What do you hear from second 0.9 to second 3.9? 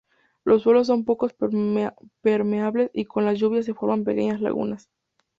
pocos permeables y con las lluvias se